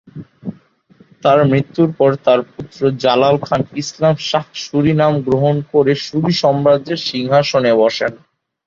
তার 1.23 1.39
মৃত্যুর 1.45 1.89
পর 1.97 2.11
তার 2.25 2.39
পুত্র 2.51 2.79
জালাল 3.03 3.35
খান 3.41 3.61
ইসলাম 3.75 4.15
শাহ 4.29 4.45
সুরি 4.63 4.93
নাম 4.93 5.13
গ্রহণ 5.27 5.55
করে 5.71 5.93
সুরি 6.05 6.33
সাম্রাজ্যের 6.41 6.99
সিংহাসনে 7.09 7.71
বসেন। 7.81 8.13